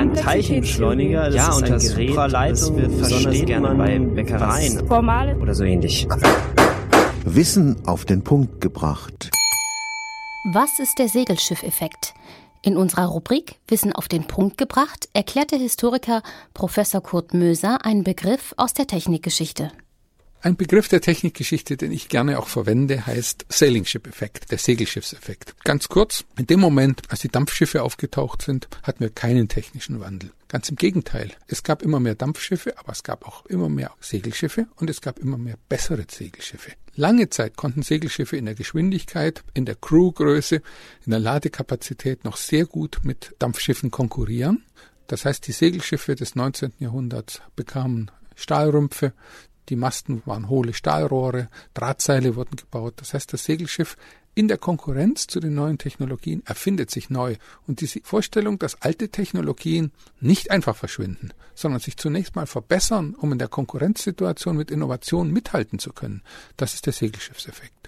ein 0.00 0.14
Teilchenbeschleuniger, 0.14 1.26
das 1.26 1.34
ja, 1.34 1.48
ist 1.48 1.62
ein 1.62 1.78
Gerät, 1.78 2.16
das 2.32 2.74
wird 2.74 2.98
besonders 2.98 3.44
gerne 3.44 3.74
bei 3.74 3.98
Bäckereien 3.98 4.86
Formale 4.86 5.36
oder 5.36 5.54
so 5.54 5.64
ähnlich. 5.64 6.08
Wissen 7.24 7.76
auf 7.86 8.06
den 8.06 8.24
Punkt 8.24 8.62
gebracht. 8.62 9.30
Was 10.52 10.78
ist 10.78 10.98
der 10.98 11.08
Segelschiffeffekt? 11.08 12.14
In 12.62 12.78
unserer 12.78 13.06
Rubrik 13.06 13.56
Wissen 13.68 13.92
auf 13.92 14.08
den 14.08 14.26
Punkt 14.26 14.56
gebracht 14.56 15.08
erklärt 15.12 15.50
der 15.50 15.58
Historiker 15.58 16.22
Professor 16.54 17.02
Kurt 17.02 17.34
Möser 17.34 17.84
einen 17.84 18.02
Begriff 18.02 18.54
aus 18.56 18.72
der 18.72 18.86
Technikgeschichte. 18.86 19.70
Ein 20.42 20.56
Begriff 20.56 20.88
der 20.88 21.02
Technikgeschichte, 21.02 21.76
den 21.76 21.92
ich 21.92 22.08
gerne 22.08 22.38
auch 22.38 22.48
verwende, 22.48 23.04
heißt 23.04 23.44
Sailing 23.50 23.84
Ship 23.84 24.06
Effekt, 24.06 24.50
der 24.50 24.56
Segelschiffseffekt. 24.56 25.54
Ganz 25.64 25.88
kurz, 25.88 26.24
in 26.38 26.46
dem 26.46 26.60
Moment, 26.60 27.02
als 27.10 27.20
die 27.20 27.28
Dampfschiffe 27.28 27.82
aufgetaucht 27.82 28.40
sind, 28.40 28.66
hatten 28.82 29.00
wir 29.00 29.10
keinen 29.10 29.48
technischen 29.48 30.00
Wandel. 30.00 30.30
Ganz 30.48 30.70
im 30.70 30.76
Gegenteil. 30.76 31.32
Es 31.46 31.62
gab 31.62 31.82
immer 31.82 32.00
mehr 32.00 32.14
Dampfschiffe, 32.14 32.78
aber 32.78 32.92
es 32.92 33.02
gab 33.02 33.28
auch 33.28 33.44
immer 33.46 33.68
mehr 33.68 33.92
Segelschiffe 34.00 34.66
und 34.76 34.88
es 34.88 35.02
gab 35.02 35.18
immer 35.18 35.36
mehr 35.36 35.56
bessere 35.68 36.06
Segelschiffe. 36.10 36.72
Lange 36.94 37.28
Zeit 37.28 37.58
konnten 37.58 37.82
Segelschiffe 37.82 38.38
in 38.38 38.46
der 38.46 38.54
Geschwindigkeit, 38.54 39.44
in 39.52 39.66
der 39.66 39.74
Crewgröße, 39.74 40.62
in 41.04 41.10
der 41.10 41.20
Ladekapazität 41.20 42.24
noch 42.24 42.38
sehr 42.38 42.64
gut 42.64 43.00
mit 43.02 43.34
Dampfschiffen 43.38 43.90
konkurrieren. 43.90 44.64
Das 45.06 45.26
heißt, 45.26 45.46
die 45.46 45.52
Segelschiffe 45.52 46.14
des 46.14 46.34
19. 46.34 46.72
Jahrhunderts 46.78 47.42
bekamen 47.56 48.10
Stahlrümpfe, 48.36 49.12
die 49.70 49.76
Masten 49.76 50.22
waren 50.26 50.48
hohle 50.48 50.74
Stahlrohre, 50.74 51.48
Drahtseile 51.74 52.36
wurden 52.36 52.56
gebaut. 52.56 52.94
Das 52.96 53.14
heißt, 53.14 53.32
das 53.32 53.44
Segelschiff 53.44 53.96
in 54.34 54.48
der 54.48 54.58
Konkurrenz 54.58 55.26
zu 55.26 55.40
den 55.40 55.54
neuen 55.54 55.78
Technologien 55.78 56.42
erfindet 56.44 56.90
sich 56.90 57.10
neu. 57.10 57.36
Und 57.66 57.80
diese 57.80 58.00
Vorstellung, 58.02 58.58
dass 58.58 58.82
alte 58.82 59.08
Technologien 59.08 59.92
nicht 60.20 60.50
einfach 60.50 60.76
verschwinden, 60.76 61.32
sondern 61.54 61.80
sich 61.80 61.96
zunächst 61.96 62.36
mal 62.36 62.46
verbessern, 62.46 63.14
um 63.14 63.32
in 63.32 63.38
der 63.38 63.48
Konkurrenzsituation 63.48 64.56
mit 64.56 64.70
Innovation 64.70 65.30
mithalten 65.30 65.78
zu 65.78 65.92
können, 65.92 66.22
das 66.56 66.74
ist 66.74 66.86
der 66.86 66.92
Segelschiffseffekt. 66.92 67.79